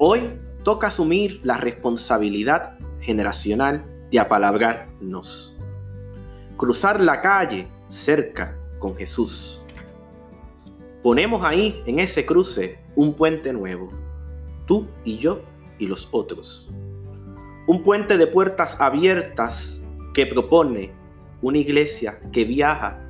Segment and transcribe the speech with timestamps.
[0.00, 5.58] Hoy toca asumir la responsabilidad generacional de apalabrarnos.
[6.56, 9.60] Cruzar la calle cerca con Jesús.
[11.02, 13.88] Ponemos ahí, en ese cruce, un puente nuevo.
[14.66, 15.40] Tú y yo
[15.80, 16.68] y los otros.
[17.66, 19.82] Un puente de puertas abiertas
[20.14, 20.92] que propone
[21.42, 23.00] una iglesia que viaja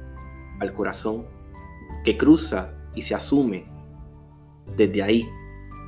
[0.59, 1.27] al corazón,
[2.03, 3.67] que cruza y se asume
[4.75, 5.29] desde ahí,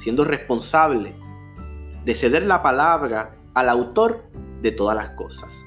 [0.01, 1.15] siendo responsable
[2.05, 4.25] de ceder la palabra al autor
[4.63, 5.65] de todas las cosas.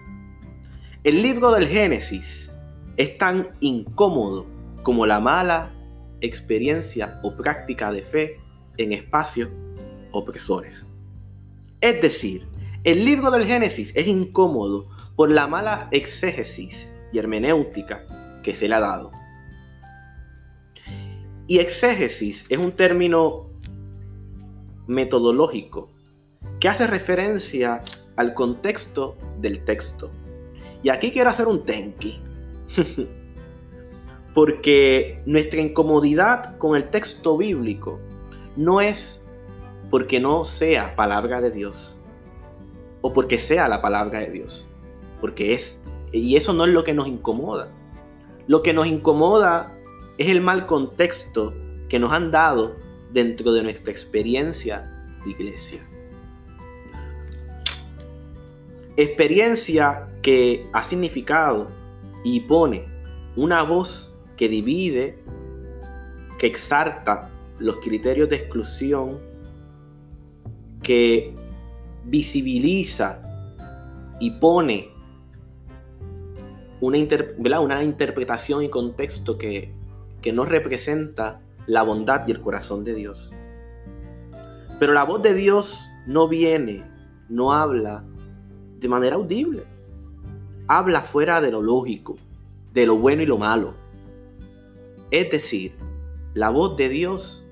[1.03, 2.51] El libro del Génesis
[2.97, 4.47] es tan incómodo
[4.83, 5.71] como la mala
[6.21, 8.37] experiencia o práctica de fe
[8.77, 9.49] en espacios
[10.11, 10.87] opresores.
[11.81, 12.47] Es decir,
[12.83, 18.05] el libro del Génesis es incómodo por la mala exégesis y hermenéutica
[18.41, 19.11] que se le ha dado.
[21.47, 23.52] Y exégesis es un término
[24.87, 25.89] metodológico
[26.59, 27.81] que hace referencia
[28.15, 30.09] al contexto del texto.
[30.81, 32.21] Y aquí quiero hacer un tenki.
[34.33, 37.99] porque nuestra incomodidad con el texto bíblico
[38.55, 39.23] no es
[39.89, 41.99] porque no sea palabra de Dios
[43.01, 44.67] o porque sea la palabra de Dios,
[45.21, 45.79] porque es.
[46.11, 47.69] Y eso no es lo que nos incomoda.
[48.47, 49.75] Lo que nos incomoda
[50.17, 51.53] es el mal contexto
[51.89, 52.75] que nos han dado
[53.13, 54.91] dentro de nuestra experiencia
[55.23, 55.87] de iglesia.
[58.97, 61.67] Experiencia que ha significado
[62.23, 62.85] y pone
[63.35, 65.19] una voz que divide,
[66.37, 69.19] que exalta los criterios de exclusión,
[70.81, 71.33] que
[72.05, 73.21] visibiliza
[74.19, 74.87] y pone
[76.81, 79.71] una, una interpretación y contexto que,
[80.21, 83.31] que no representa la bondad y el corazón de Dios.
[84.79, 86.83] Pero la voz de Dios no viene,
[87.29, 88.03] no habla
[88.79, 89.63] de manera audible.
[90.67, 92.15] Habla fuera de lo lógico,
[92.73, 93.75] de lo bueno y lo malo.
[95.11, 95.75] Es decir,
[96.33, 97.45] la voz de Dios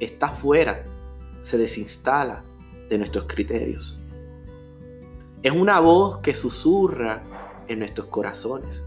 [0.00, 0.84] está fuera,
[1.40, 2.44] se desinstala
[2.88, 4.00] de nuestros criterios.
[5.42, 7.22] Es una voz que susurra
[7.68, 8.86] en nuestros corazones.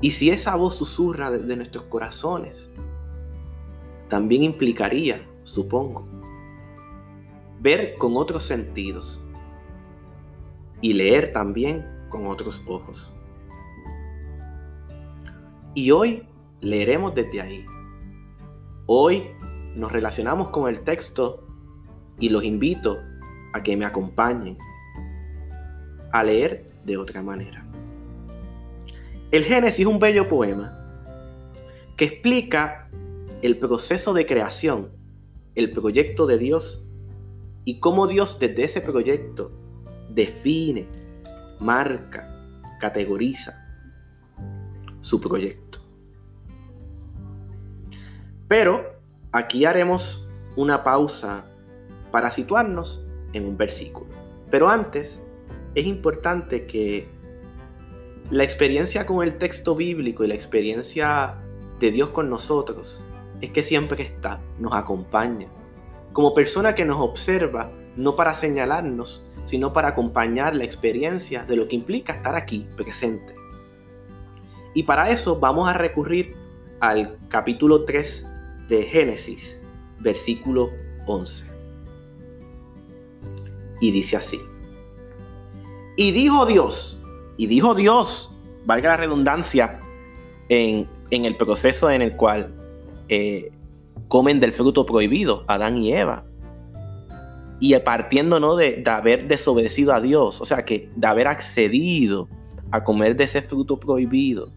[0.00, 2.70] Y si esa voz susurra de, nuestros corazones,
[4.08, 6.06] también implicaría, supongo,
[7.60, 9.22] ver con otros sentidos
[10.82, 13.12] y leer también con otros ojos.
[15.74, 16.22] Y hoy
[16.60, 17.66] leeremos desde ahí.
[18.86, 19.30] Hoy
[19.74, 21.46] nos relacionamos con el texto
[22.18, 22.98] y los invito
[23.52, 24.56] a que me acompañen
[26.12, 27.65] a leer de otra manera.
[29.32, 30.78] El Génesis es un bello poema
[31.96, 32.88] que explica
[33.42, 34.90] el proceso de creación,
[35.56, 36.86] el proyecto de Dios
[37.64, 39.50] y cómo Dios desde ese proyecto
[40.10, 40.86] define,
[41.58, 42.24] marca,
[42.80, 43.66] categoriza
[45.00, 45.80] su proyecto.
[48.46, 49.00] Pero
[49.32, 51.46] aquí haremos una pausa
[52.12, 54.06] para situarnos en un versículo.
[54.52, 55.20] Pero antes
[55.74, 57.08] es importante que
[58.30, 61.36] la experiencia con el texto bíblico y la experiencia
[61.78, 63.04] de Dios con nosotros
[63.40, 65.46] es que siempre está, nos acompaña,
[66.12, 71.68] como persona que nos observa, no para señalarnos, sino para acompañar la experiencia de lo
[71.68, 73.34] que implica estar aquí, presente.
[74.74, 76.34] Y para eso vamos a recurrir
[76.80, 78.26] al capítulo 3
[78.68, 79.60] de Génesis,
[80.00, 80.70] versículo
[81.06, 81.46] 11.
[83.80, 84.40] Y dice así.
[85.96, 86.95] Y dijo Dios,
[87.36, 88.30] y dijo Dios,
[88.64, 89.80] valga la redundancia,
[90.48, 92.54] en, el proceso en el cual
[93.08, 93.50] eh,
[94.08, 96.24] comen del fruto prohibido, Adán y Eva.
[97.58, 98.54] Y partiendo ¿no?
[98.56, 102.28] de, haber desobedecido a Dios, o sea que de haber accedido
[102.70, 104.52] a comer de ese fruto prohibido,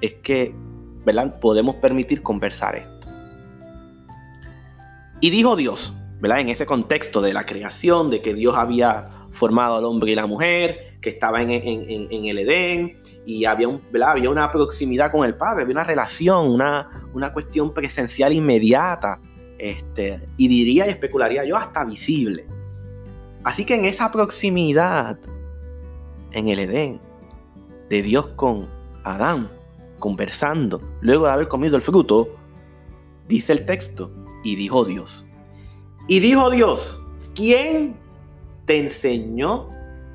[0.00, 0.54] es que
[1.04, 1.38] ¿verdad?
[1.40, 3.08] podemos permitir conversar esto.
[5.20, 6.40] Y dijo Dios, ¿verdad?
[6.40, 10.26] En ese contexto de la creación, de que Dios había formado al hombre y la
[10.26, 12.96] mujer, que estaba en, el Edén,
[13.26, 17.74] y había, un, había una proximidad con el Padre, había una relación, una, una cuestión
[17.74, 19.20] presencial inmediata,
[19.58, 22.46] este, y diría y especularía yo hasta visible.
[23.42, 25.18] Así que en esa proximidad,
[26.30, 27.00] en el Edén,
[27.88, 28.68] de Dios con
[29.02, 29.50] Adán,
[29.98, 32.28] conversando, luego de haber comido el fruto,
[33.26, 34.10] dice el texto,
[34.44, 35.26] y dijo Dios.
[36.06, 37.04] Y dijo Dios,
[37.34, 37.96] ¿quién
[38.66, 39.68] te enseñó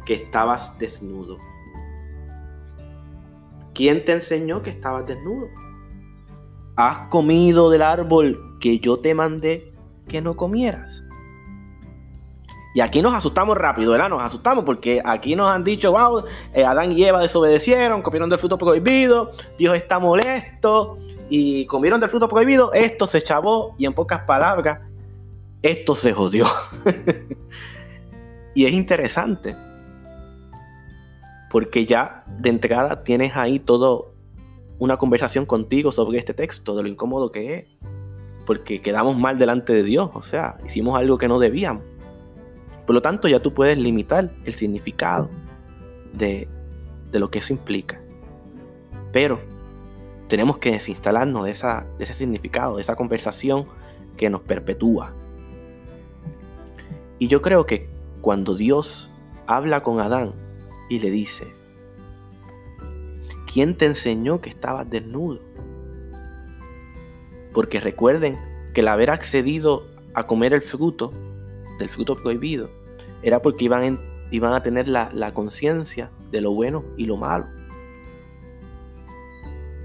[0.08, 1.38] que estabas desnudo?
[3.76, 5.50] ¿Quién te enseñó que estabas desnudo?
[6.76, 9.74] ¿Has comido del árbol que yo te mandé
[10.08, 11.04] que no comieras.
[12.74, 14.10] Y aquí nos asustamos rápido, ¿verdad?
[14.10, 18.40] Nos asustamos porque aquí nos han dicho, wow, eh, Adán y Eva desobedecieron, comieron del
[18.40, 20.98] fruto prohibido, Dios está molesto
[21.30, 24.80] y comieron del fruto prohibido, esto se chavó y en pocas palabras,
[25.64, 26.46] esto se jodió.
[28.54, 29.56] y es interesante
[31.50, 34.14] porque ya de entrada tienes ahí todo
[34.80, 37.68] una conversación contigo sobre este texto, de lo incómodo que es,
[38.46, 41.84] porque quedamos mal delante de Dios, o sea, hicimos algo que no debíamos.
[42.86, 45.30] Por lo tanto, ya tú puedes limitar el significado
[46.14, 46.48] de,
[47.12, 48.00] lo que eso implica.
[49.12, 49.40] Pero
[50.30, 53.66] tenemos que desinstalarnos de, esa, de ese significado, de esa conversación
[54.16, 55.12] que nos perpetúa.
[57.20, 57.90] Y yo creo que
[58.22, 59.10] cuando Dios
[59.48, 60.34] habla con Adán
[60.90, 61.54] y le dice,
[63.52, 65.40] ¿quién te enseñó que estabas desnudo?
[67.54, 68.38] Porque recuerden
[68.74, 71.12] que el haber accedido a comer el fruto,
[71.80, 72.70] del fruto prohibido,
[73.22, 74.00] era porque iban,
[74.32, 77.48] iban a tener la, la conciencia de lo bueno y lo malo.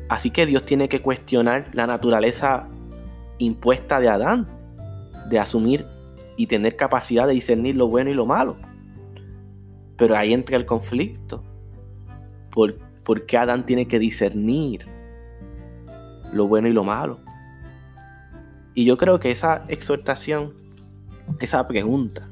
[0.08, 2.68] Así que Dios tiene que cuestionar la naturaleza
[3.38, 4.46] impuesta de Adán,
[5.30, 5.86] de asumir
[6.36, 8.56] y tener capacidad de discernir lo bueno y lo malo.
[10.02, 11.44] Pero ahí entra el conflicto.
[12.50, 14.84] ¿Por, ¿Por qué Adán tiene que discernir
[16.32, 17.20] lo bueno y lo malo?
[18.74, 20.54] Y yo creo que esa exhortación,
[21.38, 22.28] esa pregunta,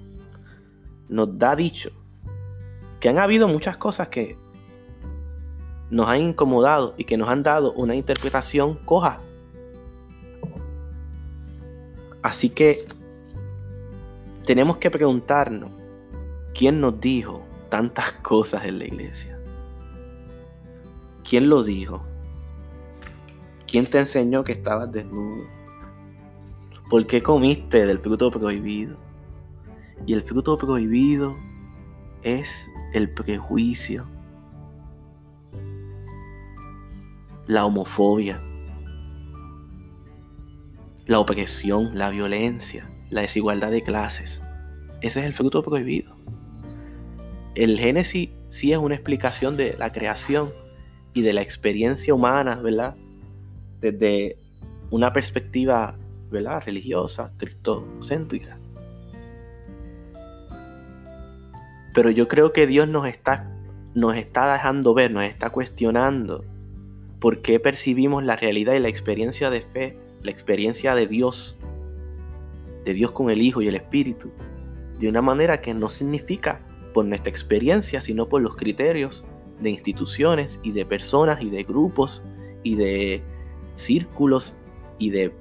[1.08, 1.92] nos da dicho
[2.98, 4.36] que han habido muchas cosas que
[5.90, 9.20] nos han incomodado y que nos han dado una interpretación coja.
[12.20, 12.84] Así que
[14.44, 15.70] tenemos que preguntarnos,
[16.52, 19.38] ¿quién nos dijo tantas cosas en la iglesia?
[21.28, 22.04] ¿Quién lo dijo?
[23.66, 25.44] ¿Quién te enseñó que estabas desnudo?
[26.90, 28.96] ¿Por qué comiste del fruto prohibido?
[30.06, 31.36] Y el fruto prohibido
[32.22, 34.06] es el prejuicio,
[37.46, 38.40] la homofobia,
[41.06, 44.42] la opresión, la violencia, la desigualdad de clases.
[45.00, 46.19] Ese es el fruto prohibido.
[47.54, 50.50] El Génesis sí es una explicación de la creación
[51.14, 52.94] y de la experiencia humana, ¿verdad?
[53.80, 54.36] Desde
[54.90, 55.96] una perspectiva,
[56.30, 56.62] ¿verdad?
[56.64, 58.58] Religiosa, cristocéntrica.
[61.92, 63.50] Pero yo creo que Dios nos está,
[63.94, 66.44] nos está dejando ver, nos está cuestionando
[67.18, 71.56] por qué percibimos la realidad y la experiencia de fe, la experiencia de Dios,
[72.84, 74.30] de Dios con el Hijo y el Espíritu,
[75.00, 76.60] de una manera que no significa
[76.92, 79.24] por nuestra experiencia, sino por los criterios
[79.60, 82.22] de instituciones y de personas y de grupos
[82.62, 83.22] y de
[83.76, 84.54] círculos
[84.98, 85.32] y de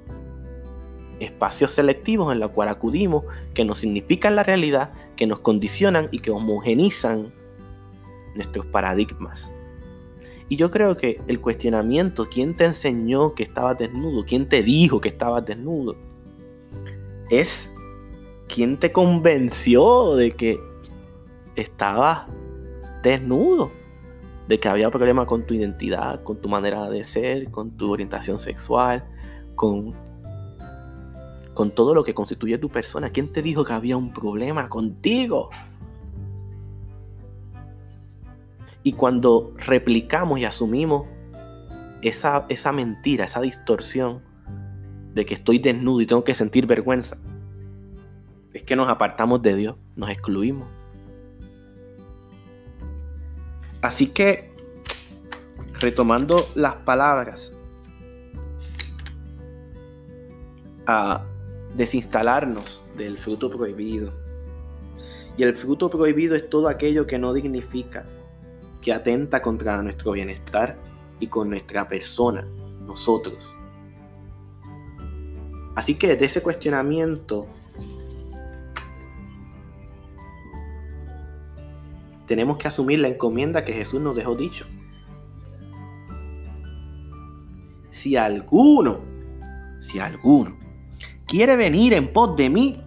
[1.20, 3.24] espacios selectivos en los cuales acudimos
[3.54, 7.30] que nos significan la realidad, que nos condicionan y que homogenizan
[8.34, 9.52] nuestros paradigmas.
[10.48, 14.24] Y yo creo que el cuestionamiento, ¿quién te enseñó que estabas desnudo?
[14.24, 15.94] ¿Quién te dijo que estabas desnudo?
[17.30, 17.70] Es
[18.52, 20.58] quién te convenció de que
[21.60, 22.26] estabas
[23.02, 23.70] desnudo
[24.48, 28.38] de que había problemas con tu identidad, con tu manera de ser, con tu orientación
[28.38, 29.04] sexual,
[29.54, 29.94] con,
[31.54, 33.10] con todo lo que constituye tu persona.
[33.10, 35.50] ¿Quién te dijo que había un problema contigo?
[38.82, 41.06] Y cuando replicamos y asumimos
[42.02, 44.22] esa, esa mentira, esa distorsión
[45.14, 47.18] de que estoy desnudo y tengo que sentir vergüenza,
[48.52, 50.79] es que nos apartamos de Dios, nos excluimos.
[53.82, 54.50] Así que,
[55.80, 57.52] retomando las palabras,
[60.86, 61.24] a
[61.74, 64.12] desinstalarnos del fruto prohibido.
[65.36, 68.04] Y el fruto prohibido es todo aquello que no dignifica,
[68.82, 70.76] que atenta contra nuestro bienestar
[71.20, 72.46] y con nuestra persona,
[72.84, 73.54] nosotros.
[75.76, 77.46] Así que desde ese cuestionamiento
[82.30, 84.64] tenemos que asumir la encomienda que Jesús nos dejó dicho.
[87.90, 89.00] Si alguno,
[89.80, 90.56] si alguno
[91.26, 92.80] quiere venir en pos de mí,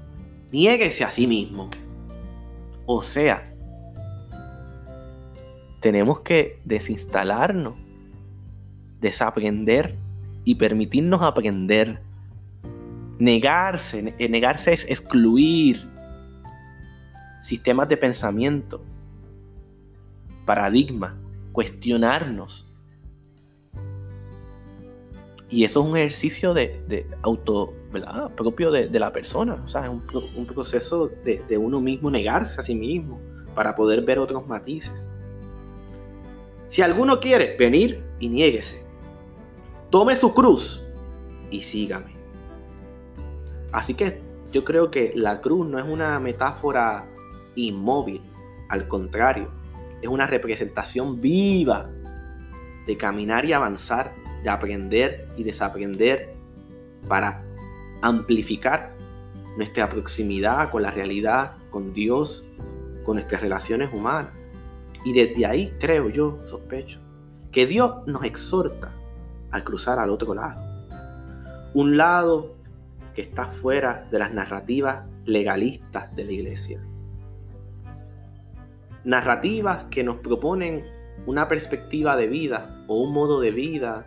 [0.50, 1.70] niéguese a sí mismo.
[2.86, 3.54] O sea,
[5.82, 7.76] tenemos que desinstalarnos,
[9.02, 9.98] desaprender
[10.46, 12.02] y permitirnos aprender.
[13.20, 15.86] Negarse, negarse es excluir
[17.42, 18.82] sistemas de pensamiento,
[20.46, 21.20] paradigma,
[21.52, 22.68] cuestionarnos.
[25.50, 28.32] Y eso es un ejercicio de, auto, ¿verdad?
[28.36, 29.62] Propio de, la persona.
[29.64, 33.20] O sea, es un, proceso de, de uno mismo negarse a sí mismo
[33.54, 35.10] para poder ver otros matices.
[36.70, 38.84] Si alguno quiere venir y niéguese,
[39.92, 40.84] tome su cruz
[41.52, 42.16] y sígame.
[43.72, 44.22] Así que
[44.52, 47.06] yo creo que la cruz no es una metáfora
[47.56, 48.22] inmóvil,
[48.70, 49.52] al contrario,
[50.04, 51.90] es una representación viva
[52.86, 56.28] de caminar y avanzar, de aprender y desaprender
[57.08, 57.42] para
[58.02, 58.94] amplificar
[59.58, 62.46] nuestra proximidad con la realidad, con Dios,
[63.06, 64.34] con nuestras relaciones humanas.
[65.06, 67.00] Y desde ahí creo yo, sospecho,
[67.54, 68.94] que Dios nos exhorta
[69.52, 70.62] al cruzar al otro lado.
[71.74, 72.58] Un lado
[73.16, 76.82] que está fuera de las narrativas legalistas de la iglesia.
[79.04, 80.86] Narrativas que nos proponen
[81.26, 84.06] una perspectiva de vida o un modo de vida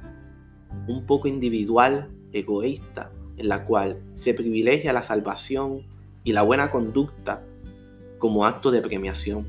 [0.88, 5.82] un poco individual, egoísta, en la cual se privilegia la salvación
[6.24, 7.42] y la buena conducta
[8.18, 9.46] como acto de premiación.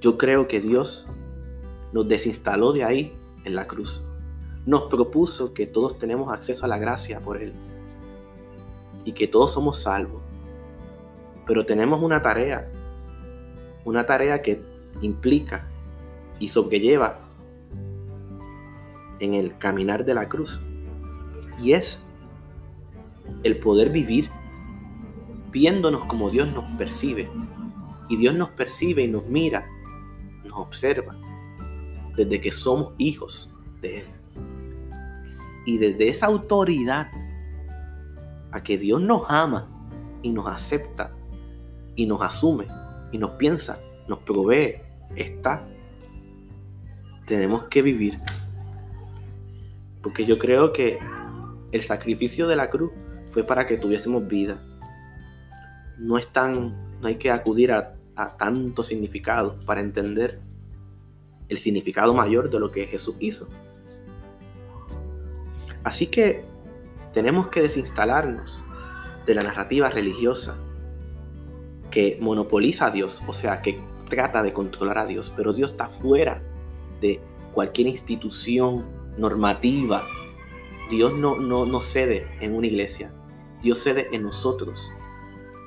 [0.00, 1.06] Yo creo que Dios
[1.92, 3.12] nos desinstaló de ahí
[3.44, 4.02] en la cruz.
[4.66, 7.52] Nos propuso que todos tenemos acceso a la gracia por Él
[9.04, 10.22] y que todos somos salvos.
[11.46, 12.70] Pero tenemos una tarea,
[13.84, 14.60] una tarea que
[15.00, 15.66] implica
[16.38, 17.18] y sobrelleva
[19.20, 20.60] en el caminar de la cruz.
[21.60, 22.02] Y es
[23.44, 24.30] el poder vivir
[25.50, 27.30] viéndonos como Dios nos percibe.
[28.08, 29.66] Y Dios nos percibe y nos mira,
[30.44, 31.16] nos observa,
[32.16, 34.06] desde que somos hijos de Él.
[35.64, 37.10] Y desde esa autoridad
[38.50, 39.68] a que Dios nos ama
[40.22, 41.12] y nos acepta
[41.94, 42.66] y nos asume
[43.12, 43.78] y nos piensa,
[44.08, 44.80] nos provee,
[45.14, 45.68] está,
[47.26, 48.18] tenemos que vivir.
[50.02, 50.98] Porque yo creo que
[51.70, 52.90] el sacrificio de la cruz
[53.30, 54.60] fue para que tuviésemos vida
[55.98, 60.40] no es tan, no hay que acudir a, a tanto significado para entender
[61.48, 63.48] el significado mayor de lo que Jesús hizo.
[65.84, 66.44] Así que
[67.12, 68.62] tenemos que desinstalarnos
[69.26, 70.58] de la narrativa religiosa
[71.92, 75.86] que monopoliza a Dios, o sea, que trata de controlar a Dios, pero Dios está
[75.86, 76.42] fuera
[77.00, 77.20] de
[77.52, 78.84] cualquier institución
[79.16, 80.04] normativa.
[80.90, 83.12] Dios no, no, no cede en una iglesia,
[83.62, 84.90] Dios cede en nosotros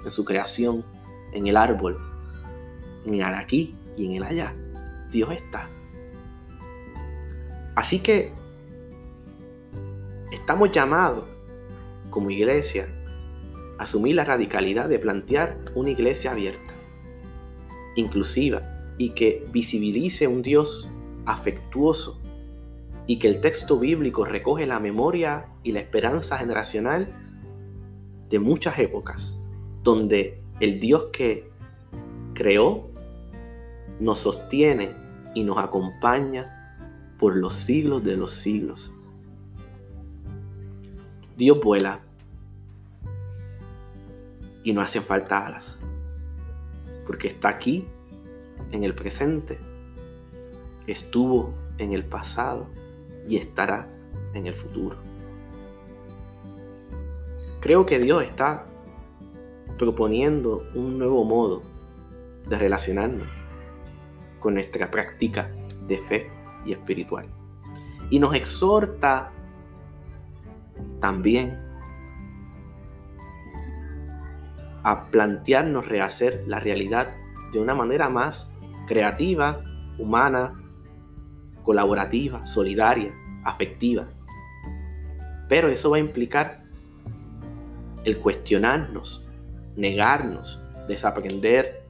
[0.06, 0.86] en su creación,
[1.34, 1.98] en el árbol,
[3.06, 4.56] en el aquí y en el allá.
[5.12, 5.70] Dios está.
[7.76, 8.32] Así que
[10.32, 11.26] estamos llamados
[12.10, 12.88] como iglesia
[13.78, 16.74] a asumir la radicalidad de plantear una iglesia abierta,
[17.96, 18.62] inclusiva
[18.98, 20.90] y que visibilice un Dios
[21.26, 22.22] afectuoso
[23.08, 27.14] y que el texto bíblico recoge la memoria y la esperanza generacional
[28.30, 29.38] de muchas épocas
[29.84, 31.50] donde el Dios que
[32.34, 32.90] creó
[34.00, 34.92] nos sostiene
[35.36, 36.56] y nos acompaña
[37.20, 38.94] por los siglos de los siglos.
[41.38, 42.05] Dios vuela
[44.66, 45.78] y no hace falta alas,
[47.06, 47.86] porque está aquí
[48.72, 49.60] en el presente,
[50.88, 52.68] estuvo en el pasado
[53.28, 53.88] y estará
[54.34, 54.98] en el futuro.
[57.62, 58.66] Creo que Dios está
[59.78, 61.62] proponiendo un nuevo modo
[62.50, 63.28] de relacionarnos
[64.40, 65.48] con nuestra práctica
[65.88, 66.32] de fe
[66.66, 67.28] y espiritual.
[68.10, 69.32] Y nos exhorta
[71.00, 71.65] también
[74.86, 77.16] a plantearnos rehacer la realidad
[77.52, 78.50] de una manera más
[78.88, 79.64] creativa,
[79.98, 80.54] humana,
[81.64, 83.12] colaborativa, solidaria,
[83.44, 84.08] afectiva.
[85.50, 86.64] Pero eso va a implicar
[88.04, 89.28] el cuestionarnos
[89.76, 91.84] negarnos, desaprender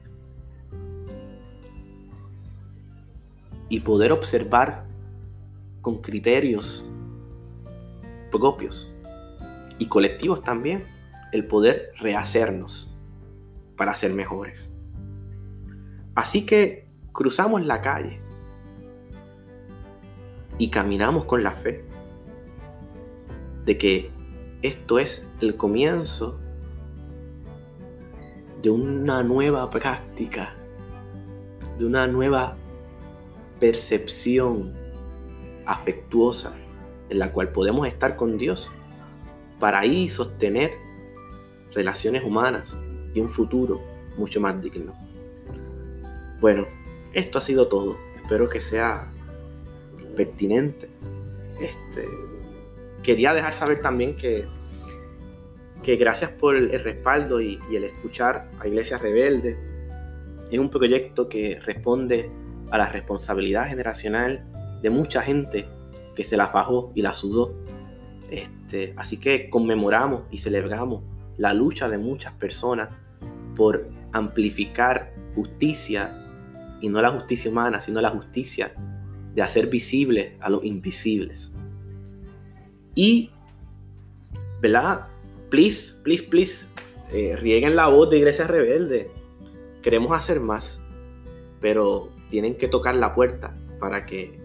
[3.68, 4.84] y poder observar
[5.82, 6.88] con criterios
[8.32, 8.92] propios
[9.78, 10.95] y colectivos también
[11.36, 12.94] el poder rehacernos
[13.76, 14.72] para ser mejores.
[16.14, 18.20] Así que cruzamos la calle
[20.58, 21.84] y caminamos con la fe
[23.66, 24.10] de que
[24.62, 26.40] esto es el comienzo
[28.62, 30.54] de una nueva práctica,
[31.78, 32.56] de una nueva
[33.60, 34.72] percepción
[35.66, 36.54] afectuosa
[37.10, 38.70] en la cual podemos estar con Dios
[39.60, 40.85] para ahí sostener
[41.76, 42.76] relaciones humanas
[43.14, 43.80] y un futuro
[44.16, 44.94] mucho más digno.
[46.40, 46.66] Bueno,
[47.12, 47.96] esto ha sido todo.
[48.22, 49.12] Espero que sea
[50.16, 50.88] pertinente,
[51.60, 52.06] este,
[53.02, 54.46] quería dejar saber también que,
[55.82, 59.58] que gracias por el respaldo y, y el escuchar a Iglesia Rebelde.
[60.50, 62.30] Es un proyecto que responde
[62.70, 64.46] a la responsabilidad generacional
[64.82, 65.68] de mucha gente
[66.16, 67.54] que se la fajó y la sudó.
[68.30, 71.02] Este, así que conmemoramos y celebramos
[71.38, 72.90] la lucha de muchas personas
[73.56, 76.10] por amplificar justicia
[76.80, 78.72] y no la justicia humana, sino la justicia
[79.34, 81.52] de hacer visible a los invisibles.
[82.94, 83.30] Y,
[84.60, 85.06] ¿verdad?
[85.50, 86.66] Please, please, please,
[87.12, 89.08] eh, rieguen la voz de Iglesia Rebelde.
[89.82, 90.80] Queremos hacer más,
[91.60, 94.38] pero tienen que tocar la puerta para que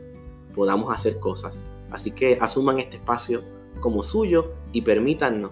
[0.53, 1.65] podamos hacer cosas.
[1.91, 3.43] Así que asuman este espacio
[3.79, 5.51] como suyo y permítanos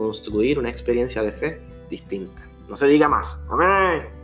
[0.00, 2.42] construir una experiencia de fe distinta.
[2.70, 3.38] No se diga más.
[3.50, 4.19] Amén.